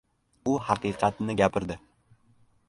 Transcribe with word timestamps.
U 0.53 0.55
haqiqatni 0.69 1.37
gapirdi. 1.43 1.79